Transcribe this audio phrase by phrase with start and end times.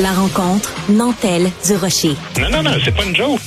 [0.00, 2.14] La rencontre Nantel du Rocher.
[2.40, 3.40] Non, non, non, c'est pas une joke.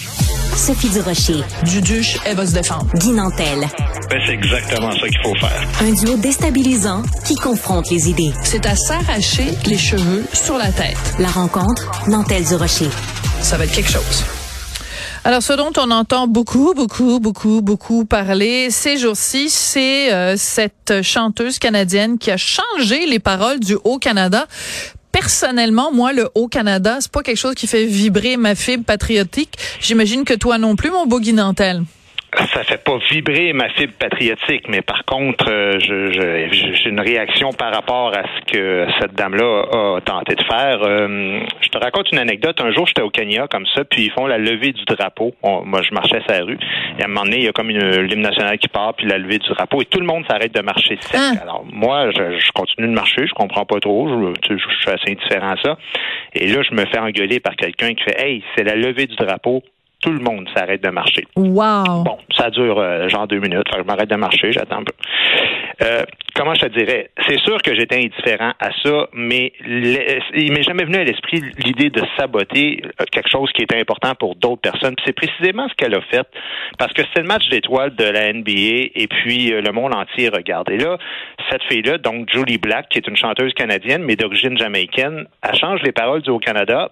[0.54, 1.46] Sophie du Rocher.
[1.64, 2.88] Duduche, elle va se défendre.
[2.96, 3.70] Guy Nantel.
[4.10, 5.66] Ben, c'est exactement ça qu'il faut faire.
[5.80, 8.34] Un duo déstabilisant qui confronte les idées.
[8.44, 10.98] C'est à s'arracher les cheveux sur la tête.
[11.20, 12.90] La rencontre Nantel du Rocher.
[13.40, 14.26] Ça va être quelque chose.
[15.24, 21.02] Alors, ce dont on entend beaucoup, beaucoup, beaucoup, beaucoup parler ces jours-ci, c'est euh, cette
[21.02, 24.48] chanteuse canadienne qui a changé les paroles du Haut-Canada
[25.12, 29.58] personnellement, moi, le Haut-Canada, c'est pas quelque chose qui fait vibrer ma fibre patriotique.
[29.80, 31.84] J'imagine que toi non plus, mon beau Guinantel
[32.38, 36.12] ça fait pas vibrer ma fibre patriotique, mais par contre, euh, je,
[36.52, 40.82] j'ai une réaction par rapport à ce que cette dame-là a tenté de faire.
[40.82, 42.60] Euh, je te raconte une anecdote.
[42.62, 45.34] Un jour, j'étais au Kenya comme ça, puis ils font la levée du drapeau.
[45.44, 46.58] moi, je marchais sur la rue.
[46.98, 49.08] Et à un moment donné, il y a comme une hymne nationale qui part, puis
[49.08, 51.20] la levée du drapeau, et tout le monde s'arrête de marcher sec.
[51.20, 51.42] Ah.
[51.42, 55.52] Alors moi, je, continue de marcher, je comprends pas trop, je, je suis assez indifférent
[55.52, 55.78] à ça.
[56.34, 59.16] Et là, je me fais engueuler par quelqu'un qui fait Hey, c'est la levée du
[59.16, 59.64] drapeau
[60.02, 61.26] tout le monde s'arrête de marcher.
[61.36, 62.04] Wow.
[62.04, 63.68] Bon, ça dure euh, genre deux minutes.
[63.76, 64.94] je m'arrête de marcher, j'attends un peu.
[65.84, 66.04] Euh,
[66.36, 67.10] comment je te dirais?
[67.28, 71.90] C'est sûr que j'étais indifférent à ça, mais il m'est jamais venu à l'esprit l'idée
[71.90, 74.96] de saboter euh, quelque chose qui était important pour d'autres personnes.
[75.06, 76.28] C'est précisément ce qu'elle a fait,
[76.78, 80.70] parce que c'est le match d'étoiles de la NBA, et puis le monde entier regarde.
[80.70, 80.98] Et là,
[81.50, 85.82] cette fille-là, donc Julie Black, qui est une chanteuse canadienne, mais d'origine jamaïcaine, elle change
[85.84, 86.92] les paroles du Haut-Canada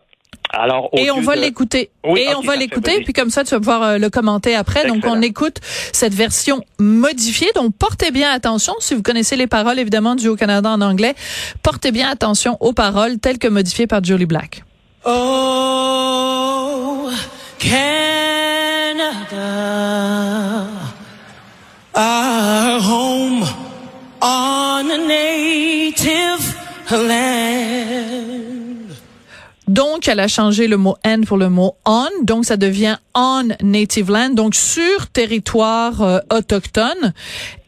[0.51, 1.91] alors, et on va l'écouter.
[2.03, 4.87] et on va l'écouter, puis comme ça, tu vas pouvoir euh, le commenter après.
[4.87, 5.57] Donc, on écoute
[5.93, 7.51] cette version modifiée.
[7.53, 8.73] Donc, portez bien attention.
[8.79, 11.13] Si vous connaissez les paroles, évidemment, du Haut-Canada en anglais,
[11.61, 14.63] portez bien attention aux paroles telles que modifiées par Julie Black.
[15.05, 17.11] Oh,
[17.59, 17.85] Canada,
[21.95, 23.45] our home
[24.21, 26.55] on a native
[26.91, 27.68] land.
[29.69, 32.07] Donc, elle a changé le mot N pour le mot on.
[32.23, 37.13] Donc, ça devient on native land, donc sur territoire euh, autochtone.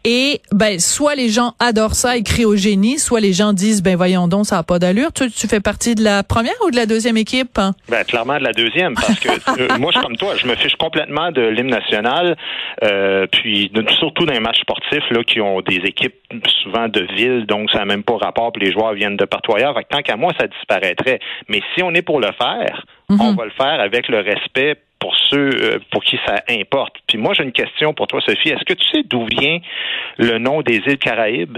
[0.04, 3.84] Et ben soit les gens adorent ça et crient au génie, soit les gens disent
[3.84, 5.14] ben voyons donc ça a pas d'allure.
[5.14, 8.44] Tu, tu fais partie de la première ou de la deuxième équipe Ben clairement de
[8.44, 9.30] la deuxième parce que
[9.62, 12.36] euh, moi je suis comme toi, je me fiche complètement de l'hymne national,
[12.84, 16.16] euh, puis surtout dans les matchs sportifs là qui ont des équipes
[16.64, 19.56] souvent de ville, donc ça n'a même pas rapport, puis les joueurs viennent de partout
[19.56, 19.76] ailleurs.
[19.90, 21.20] tant qu'à moi ça disparaîtrait.
[21.48, 23.36] Mais si on est pour le faire, on mhm.
[23.36, 26.96] va le faire avec le respect pour ceux euh, pour qui ça importe.
[27.08, 28.50] Puis moi, j'ai une question pour toi, Sophie.
[28.50, 29.60] Est-ce que tu sais d'où vient
[30.18, 31.58] le nom des îles Caraïbes?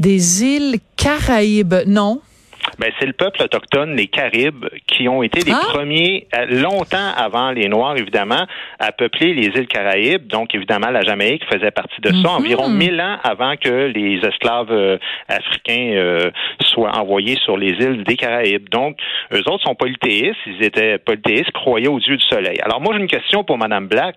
[0.00, 2.20] Des îles Caraïbes, non.
[2.78, 5.66] Ben, c'est le peuple autochtone, les Caribes, qui ont été les ah!
[5.72, 8.46] premiers, euh, longtemps avant les Noirs, évidemment,
[8.78, 10.26] à peupler les îles Caraïbes.
[10.26, 12.26] Donc, évidemment, la Jamaïque faisait partie de ça, mhm.
[12.26, 14.98] environ mille ans avant que les esclaves euh,
[15.28, 16.30] africains euh,
[16.60, 18.68] soient envoyés sur les îles des Caraïbes.
[18.68, 18.98] Donc,
[19.32, 22.58] eux autres sont polythéistes, ils étaient polythéistes, croyaient au Dieu du soleil.
[22.62, 24.16] Alors, moi, j'ai une question pour Madame Black.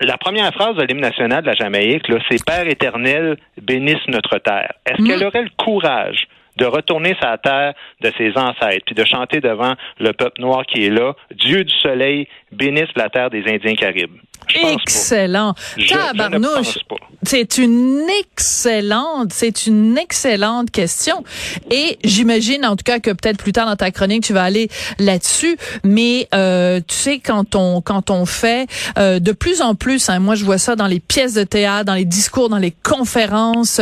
[0.00, 4.72] La première phrase de l'hymne national de la Jamaïque, c'est Père éternel, bénisse notre terre.
[4.86, 5.26] Est-ce qu'elle mhm.
[5.26, 10.12] aurait le courage de retourner sa terre de ses ancêtres, puis de chanter devant le
[10.12, 14.18] peuple noir qui est là, Dieu du soleil, bénisse la terre des Indiens caribes.
[14.54, 15.54] Excellent.
[15.88, 16.78] Tabarnouche.
[17.22, 21.24] C'est une excellente, c'est une excellente question.
[21.70, 24.68] Et j'imagine, en tout cas, que peut-être plus tard dans ta chronique, tu vas aller
[24.98, 25.58] là-dessus.
[25.84, 28.68] Mais euh, tu sais, quand on quand on fait
[28.98, 31.84] euh, de plus en plus, hein, moi je vois ça dans les pièces de théâtre,
[31.84, 33.80] dans les discours, dans les conférences,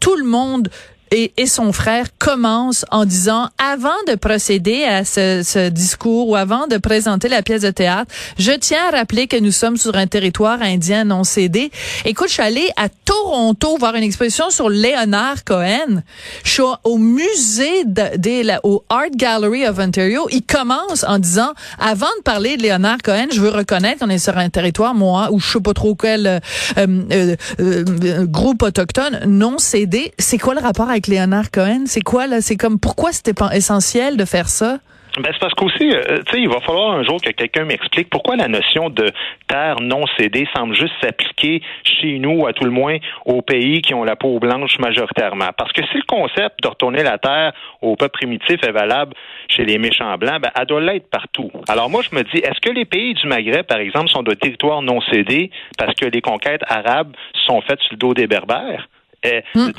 [0.00, 0.68] tout le monde
[1.10, 6.36] et, et, son frère commence en disant avant de procéder à ce, ce, discours ou
[6.36, 9.96] avant de présenter la pièce de théâtre, je tiens à rappeler que nous sommes sur
[9.96, 11.70] un territoire indien non cédé.
[12.04, 16.02] Écoute, je suis allée à Toronto voir une exposition sur Léonard Cohen.
[16.44, 20.26] Je suis au musée de, au Art Gallery of Ontario.
[20.30, 24.18] Il commence en disant avant de parler de Léonard Cohen, je veux reconnaître qu'on est
[24.18, 26.38] sur un territoire moi où je sais pas trop quel euh,
[26.78, 30.12] euh, euh, groupe autochtone non cédé.
[30.18, 31.84] C'est quoi le rapport avec avec Léonard Cohen?
[31.86, 32.40] C'est quoi, là?
[32.40, 34.78] C'est comme, pourquoi c'était essentiel de faire ça?
[35.16, 38.10] Ben, c'est parce qu'aussi, euh, tu sais, il va falloir un jour que quelqu'un m'explique
[38.10, 39.12] pourquoi la notion de
[39.46, 43.94] terre non cédée semble juste s'appliquer chez nous, à tout le moins, aux pays qui
[43.94, 45.50] ont la peau blanche majoritairement.
[45.56, 49.14] Parce que si le concept de retourner la terre au peuple primitif est valable
[49.48, 51.50] chez les méchants blancs, ben, elle doit l'être partout.
[51.68, 54.34] Alors moi, je me dis, est-ce que les pays du Maghreb, par exemple, sont de
[54.34, 57.14] territoires non cédés parce que les conquêtes arabes
[57.46, 58.88] sont faites sur le dos des berbères?
[59.26, 59.70] Euh, hmm.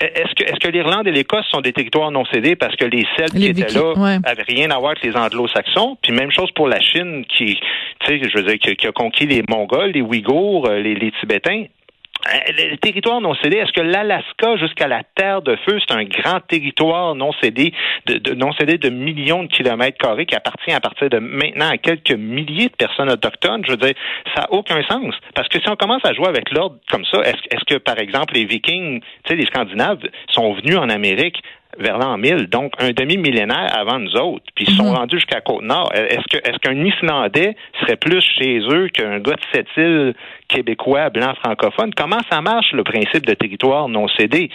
[0.00, 3.06] Est-ce que, est-ce que l'Irlande et l'Écosse sont des territoires non cédés parce que les
[3.16, 5.98] Celtes qui étaient là n'avaient rien à voir avec les Anglo-Saxons?
[6.02, 7.58] Puis même chose pour la Chine qui,
[8.00, 11.12] tu sais, je veux dire, qui, a conquis les Mongols, les Ouïghours, euh, les, les
[11.20, 11.64] Tibétains.
[12.26, 16.04] Euh, les territoires non cédés, est-ce que l'Alaska jusqu'à la Terre de Feu, c'est un
[16.04, 17.72] grand territoire non cédé
[18.06, 22.12] de, non-cédé de millions de kilomètres carrés qui appartient à partir de maintenant à quelques
[22.12, 23.64] milliers de personnes autochtones?
[23.66, 23.94] Je veux dire,
[24.34, 25.14] ça n'a aucun sens.
[25.34, 28.34] Parce que si on commence à jouer avec l'ordre comme ça, est-ce que, par exemple,
[28.34, 31.42] les Vikings, tu sais, les Scandinaves, sont venus en Amérique
[31.78, 34.96] vers l'an 1000, donc un demi-millénaire avant nous autres, puis ils sont mhm.
[34.96, 35.92] rendus jusqu'à Côte-Nord.
[35.94, 40.14] Est-ce que est-ce qu'un Islandais serait plus chez eux qu'un gars de cette île
[40.48, 41.92] québécois blanc francophone?
[41.94, 44.50] Comment ça marche le principe de territoire non cédé?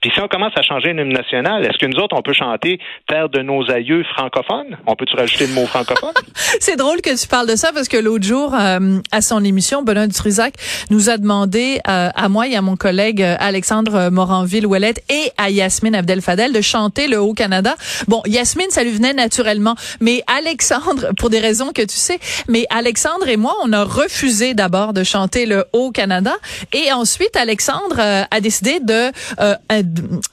[0.00, 2.32] Puis si on commence à changer une hymne nationale, est-ce que nous autres, on peut
[2.32, 2.78] chanter
[3.08, 4.76] Terre de nos aïeux francophones?
[4.86, 6.12] On peut-tu rajouter le mot francophone?
[6.60, 9.82] C'est drôle que tu parles de ça parce que l'autre jour, euh, à son émission,
[9.82, 10.54] Benoît Dutrisac
[10.90, 15.50] nous a demandé euh, à moi et à mon collègue euh, Alexandre Moranville-Ouellette et à
[15.50, 17.74] Yasmine Abdel-Fadel de chanter le Haut-Canada.
[18.06, 19.74] Bon, Yasmine, ça lui venait naturellement.
[20.00, 24.54] Mais Alexandre, pour des raisons que tu sais, mais Alexandre et moi, on a refusé
[24.54, 26.34] d'abord de chanter le Haut-Canada.
[26.72, 29.10] Et ensuite, Alexandre a décidé de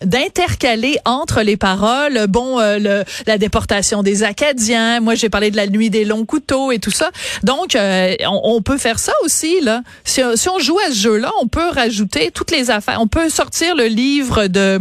[0.02, 5.00] d'intercaler entre les paroles, bon, euh, la déportation des Acadiens.
[5.00, 7.12] Moi, j'ai parlé de la nuit des longs couteaux et tout ça.
[7.44, 9.82] Donc, euh, on, peut faire ça aussi là.
[10.04, 13.00] Si, on joue à ce jeu-là, on peut rajouter toutes les affaires.
[13.02, 14.80] On peut sortir le livre de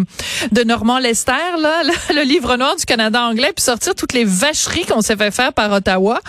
[0.52, 1.82] de Normand Lester là,
[2.14, 5.52] le, livre noir du Canada anglais, puis sortir toutes les vacheries qu'on s'est fait faire
[5.52, 6.20] par Ottawa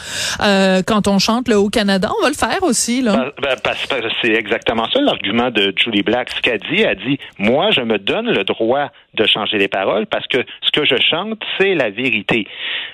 [0.42, 2.10] euh, quand on chante le Haut Canada.
[2.20, 3.32] On va le faire aussi là.
[3.42, 6.30] Ben, ben, c'est exactement ça l'argument de Julie Black.
[6.36, 10.06] Ce qu'elle dit, elle dit, moi, je me donne le droit de changer les paroles
[10.06, 12.48] parce que ce que je chante, c'est la vérité.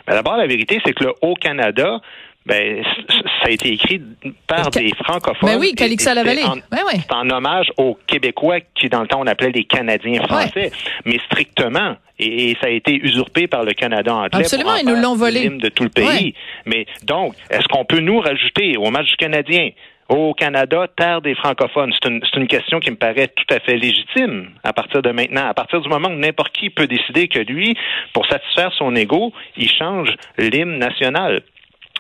[0.08, 2.00] Mais d'abord, la vérité, c'est que le Haut-Canada,
[2.46, 4.02] ben, ça a été écrit
[4.48, 5.50] par des francophones.
[5.50, 6.42] Ben oui, Calixa Lavallée.
[6.72, 10.72] C'est en hommage aux Québécois qui, dans le temps, on appelait les Canadiens français.
[11.06, 14.42] Mais strictement, et, ça a été usurpé par le Canada anglais.
[14.42, 15.50] Absolument, ils nous l'ont volé.
[15.50, 16.34] de tout le pays.
[16.66, 19.70] Mais donc, est-ce qu'on peut nous rajouter au match du Canadien?
[20.12, 21.94] Au Canada, terre des francophones?
[21.94, 25.48] C'est une, une, question qui me paraît tout à fait légitime à partir de maintenant.
[25.48, 27.78] À partir du moment où n'importe qui peut décider que lui,
[28.14, 31.42] pour satisfaire son ego, il change l'hymne national.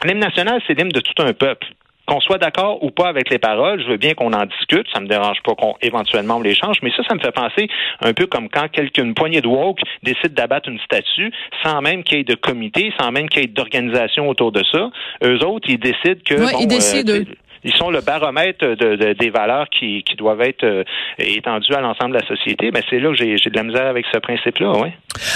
[0.03, 1.67] L'hymne national, c'est l'hymne de tout un peuple
[2.11, 4.99] qu'on soit d'accord ou pas avec les paroles, je veux bien qu'on en discute, ça
[4.99, 7.69] me dérange pas qu'on éventuellement on les change, mais ça, ça me fait penser
[8.01, 11.31] un peu comme quand quelqu'une poignée de woke décide d'abattre une statue
[11.63, 14.63] sans même qu'il y ait de comité, sans même qu'il y ait d'organisation autour de
[14.71, 14.89] ça.
[15.23, 17.23] Eux autres, ils décident que ils décident euh,
[17.63, 20.83] ils sont le baromètre de, des valeurs qui, qui doivent être euh,
[21.17, 22.71] étendues à l'ensemble de la société.
[22.71, 24.89] Ben c'est là que j'ai de la misère avec ce principe-là, oui.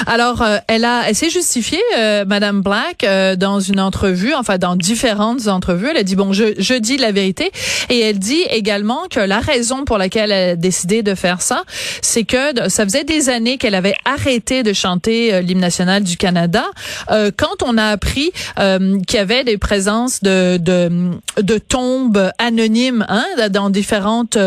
[0.07, 4.57] Alors, euh, elle a, elle s'est justifiée, euh, Madame Black, euh, dans une entrevue, enfin
[4.57, 5.87] dans différentes entrevues.
[5.91, 7.51] Elle a dit bon, je, je dis la vérité,
[7.89, 11.63] et elle dit également que la raison pour laquelle elle a décidé de faire ça,
[12.01, 16.63] c'est que ça faisait des années qu'elle avait arrêté de chanter l'hymne national du Canada.
[17.09, 21.11] quand on a appris qu'il y avait des présences de de,
[21.41, 24.37] de tombes anonymes hein, dans différentes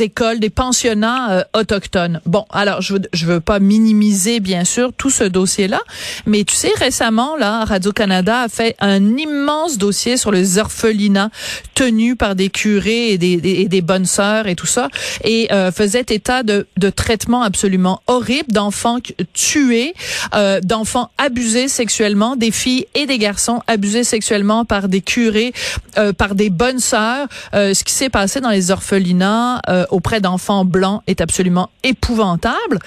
[0.00, 2.20] écoles, des pensionnats autochtones.
[2.26, 5.80] Bon, alors je veux, je veux pas minimiser bien sûr tout ce dossier-là.
[6.26, 11.30] Mais tu sais, récemment, là, Radio-Canada a fait un immense dossier sur les orphelinats
[11.74, 14.88] tenus par des curés et des, des, bonnes sœurs et tout ça,
[15.24, 18.98] et euh, faisait état de, de traitements absolument horribles d'enfants
[19.32, 19.94] tués,
[20.34, 25.52] euh, d'enfants abusés sexuellement, des filles et des garçons abusés sexuellement par des curés,
[25.96, 27.28] euh, par des bonnes sœurs.
[27.52, 32.78] ce qui s'est passé dans les orphelinats auprès d'enfants blancs est absolument épouvantable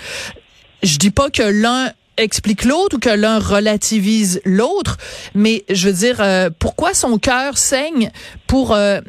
[0.84, 4.98] je dis pas que l'un explique l'autre ou que l'un relativise l'autre,
[5.34, 8.10] mais je veux dire, euh, pourquoi son cœur saigne
[8.48, 9.00] pour, euh,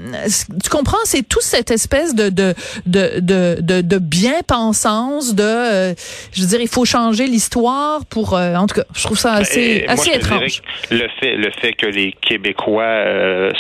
[0.62, 2.54] tu comprends, c'est toute cette espèce de de
[2.86, 3.20] de
[3.60, 5.94] de, de, bien-pensance, de, euh,
[6.32, 9.84] je veux dire, il faut changer l'histoire pour, en tout cas, je trouve ça assez
[9.88, 10.62] assez étrange.
[10.90, 13.04] Le fait le fait que les Québécois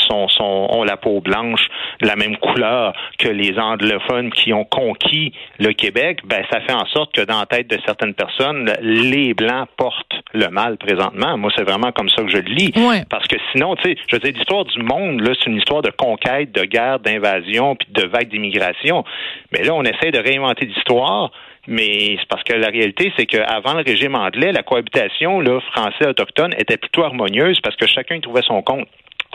[0.08, 1.62] sont sont ont la peau blanche,
[2.00, 6.72] de la même couleur que les anglophones qui ont conquis le Québec, ben ça fait
[6.72, 11.36] en sorte que dans la tête de certaines personnes, les Blancs portent le mal présentement.
[11.36, 12.72] Moi, c'est vraiment comme ça que je le lis.
[13.10, 15.82] Parce que sinon, tu sais, je veux dire, l'histoire du monde, là, c'est une histoire
[15.82, 19.04] de conquête, de guerre, d'invasion, puis de vagues d'immigration.
[19.52, 21.30] Mais là, on essaie de réinventer l'histoire.
[21.68, 26.54] Mais c'est parce que la réalité, c'est qu'avant le régime anglais, la cohabitation là, français-autochtone
[26.58, 28.88] était plutôt harmonieuse parce que chacun trouvait son compte.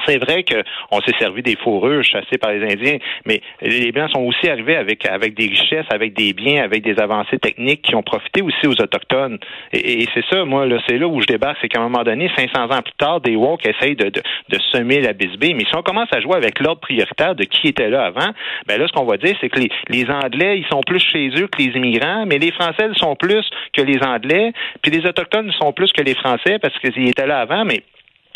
[0.06, 4.22] C'est vrai qu'on s'est servi des fourrures chassées par les Indiens, mais les Blancs sont
[4.22, 8.04] aussi arrivés avec, avec des richesses, avec des biens, avec des avancées techniques qui ont
[8.04, 9.38] profité aussi aux Autochtones.
[9.74, 12.66] Et, c'est ça, moi, c'est là où je débarque, c'est qu'à un moment donné, 500
[12.66, 15.54] ans plus tard, des Woke essayent de, de, semer la bisbée.
[15.54, 18.32] Mais si on commence à jouer avec l'ordre prioritaire de qui était là avant,
[18.68, 21.30] ben là, ce qu'on va dire, c'est que les, les Anglais, ils sont plus chez
[21.38, 25.52] eux que les immigrants, mais les Français sont plus que les Anglais, puis les Autochtones
[25.54, 27.84] sont plus que les Français parce qu'ils étaient là avant, mais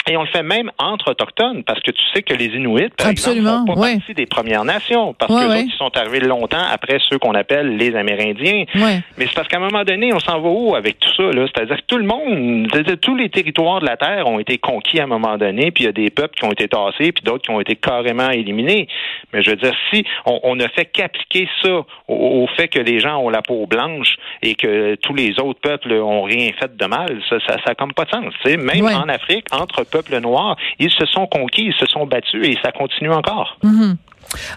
[0.07, 3.07] Et on le fait même entre autochtones, parce que tu sais que les Inuits, par
[3.07, 6.97] Absolument, exemple, font pas partie des Premières Nations, parce que ils sont arrivés longtemps après
[7.07, 8.65] ceux qu'on appelle les Amérindiens.
[8.73, 11.23] Mais c'est parce qu'à un moment donné, on s'en va où avec tout ça?
[11.31, 12.67] C'est-à-dire que tout le monde,
[13.01, 15.87] tous les territoires de la Terre ont été conquis à un moment donné, puis il
[15.87, 18.87] y a des peuples qui ont été tassés, puis d'autres qui ont été carrément éliminés.
[19.33, 23.17] Mais je veux dire, si on, ne fait qu'appliquer ça au, fait que les gens
[23.17, 27.21] ont la peau blanche et que tous les autres peuples ont rien fait de mal,
[27.29, 28.33] ça n'a ça, comme pas de sens.
[28.45, 32.57] Même en Afrique, entre peuple noir, ils se sont conquis, ils se sont battus et
[32.63, 33.57] ça continue encore.
[33.63, 33.81] Mhm.
[33.91, 33.95] Euh,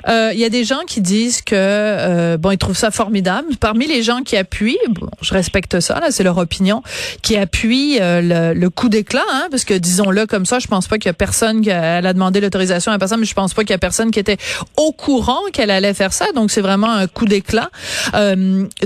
[0.09, 3.49] il y a des gens qui disent que euh, bon, ils trouvent ça formidable.
[3.59, 6.83] Parmi les gens qui appuient, bon, je respecte ça, là, c'est leur opinion,
[7.23, 10.99] qui appuient euh, le, coup d'éclat, hein, parce que disons-le comme ça, je pense pas
[10.99, 13.55] qu'il y a personne qui a, elle a demandé l'autorisation à personne, mais je pense
[13.55, 14.39] pas qu'il y a personne qui était
[14.77, 16.27] au courant qu'elle allait faire ça.
[16.35, 17.71] Donc c'est vraiment un coup d'éclat.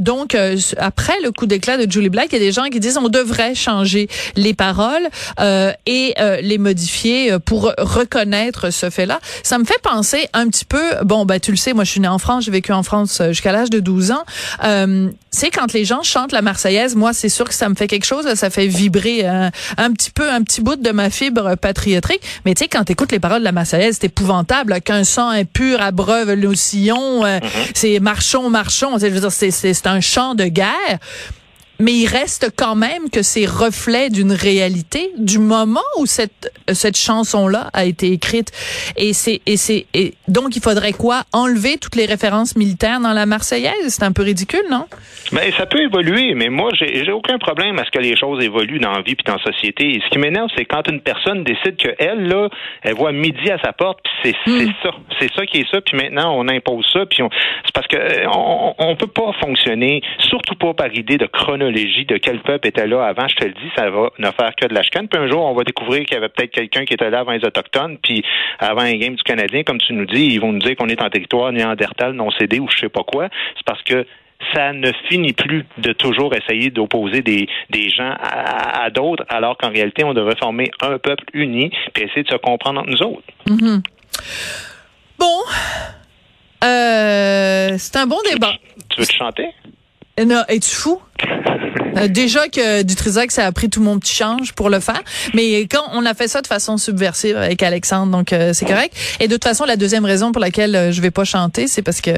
[0.00, 0.36] donc
[0.76, 3.08] après le coup d'éclat de Julie Black, il y a des gens qui disent on
[3.08, 5.08] devrait changer les paroles
[5.86, 9.20] et les modifier pour reconnaître ce fait-là.
[9.42, 12.00] Ça me fait penser un petit peu, bon, ben tu le sais, moi je suis
[12.00, 14.24] née en France, j'ai vécu en France euh, jusqu'à l'âge de 12 ans.
[14.64, 17.86] Euh, c'est quand les gens chantent la Marseillaise, moi c'est sûr que ça me fait
[17.86, 19.50] quelque chose, ça fait vibrer un,
[19.92, 22.20] petit peu, un petit bout de ma fibre patriotique.
[22.44, 25.80] Mais tu sais, quand t'écoutes les paroles de la Marseillaise, c'est épouvantable, qu'un sang impur
[25.80, 27.70] abreuve le sillon, euh, mm-hmm.
[27.74, 28.98] c'est marchons, marchons.
[28.98, 30.98] C'est un chant de guerre
[31.78, 36.96] mais il reste quand même que c'est reflet d'une réalité du moment où cette cette
[36.96, 38.50] chanson là a été écrite.
[38.96, 41.22] Et c'est et c'est et donc il faudrait quoi?
[41.32, 43.72] Enlever toutes les références militaires dans la Marseillaise?
[43.86, 44.86] C'est un peu ridicule non?
[45.32, 48.16] Mais ben, ça peut évoluer mais moi j'ai j'ai aucun problème à ce que les
[48.16, 49.96] choses évoluent dans la vie puis dans la société.
[49.96, 52.48] Et ce qui m'énerve c'est quand une personne décide que elle là
[52.82, 54.74] elle voit midi à sa porte puis c'est c'est hmm.
[54.82, 54.90] ça.
[55.20, 57.22] C'est ça qui est ça puis maintenant on impose ça puis
[57.64, 61.67] c'est parce que euh, on, on peut pas fonctionner surtout pas par idée de chronologie
[61.72, 64.66] de quel peuple était là avant, je te le dis, ça va ne faire que
[64.66, 65.08] de la chicane.
[65.08, 67.32] Puis un jour, on va découvrir qu'il y avait peut-être quelqu'un qui était là avant
[67.32, 68.24] les Autochtones, puis
[68.58, 71.02] avant un game du Canadien, comme tu nous dis, ils vont nous dire qu'on est
[71.02, 73.28] en territoire néandertal, non cédé ou je sais pas quoi.
[73.56, 74.06] C'est parce que
[74.54, 79.70] ça ne finit plus de toujours essayer d'opposer des, des gens à, d'autres, alors qu'en
[79.70, 83.22] réalité, on devrait former un peuple uni et essayer de se comprendre entre nous autres.
[83.48, 83.82] Mm-hmm.
[85.18, 85.40] Bon.
[86.64, 88.52] Euh, c'est un bon débat.
[88.88, 89.48] Tu veux te chanter?
[90.26, 91.00] Non, es-tu fou?
[91.96, 95.02] Euh, déjà que Dutrisac, ça a pris tout mon petit change pour le faire.
[95.34, 98.96] Mais quand on a fait ça de façon subversive avec Alexandre, donc euh, c'est correct.
[99.20, 101.82] Et de toute façon, la deuxième raison pour laquelle euh, je vais pas chanter, c'est
[101.82, 102.10] parce que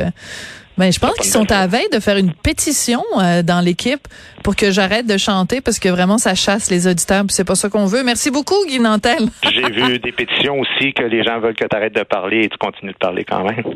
[0.78, 3.02] ben, je pense qu'ils sont à veille de faire une pétition
[3.44, 4.08] dans l'équipe
[4.42, 7.68] pour que j'arrête de chanter parce que vraiment ça chasse les auditeurs c'est pas ça
[7.68, 8.02] qu'on veut.
[8.02, 9.28] Merci beaucoup Guy Nantel.
[9.42, 12.48] J'ai vu des pétitions aussi que les gens veulent que tu arrêtes de parler et
[12.48, 13.74] tu continues de parler quand même.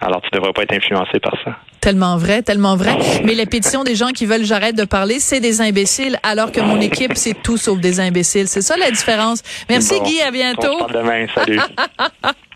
[0.00, 1.56] Alors, tu devrais pas être influencé par ça.
[1.80, 2.96] Tellement vrai, tellement vrai.
[3.24, 6.60] Mais les pétitions des gens qui veulent j'arrête de parler, c'est des imbéciles, alors que
[6.60, 8.48] mon équipe, c'est tout sauf des imbéciles.
[8.48, 9.42] C'est ça la différence.
[9.68, 10.76] Merci Guy, à bientôt.
[10.80, 11.26] On se demain.
[11.34, 11.60] Salut.